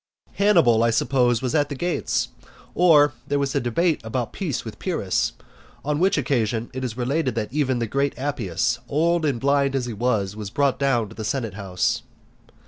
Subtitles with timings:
[0.33, 2.29] Hannibal, I suppose, was at the gates,
[2.73, 5.33] or there was to be a debate about peace with Pyrrhus,
[5.85, 9.85] on which occasion it is related that even the great Appius, old and blind as
[9.85, 12.01] he was, was brought down to the senate house.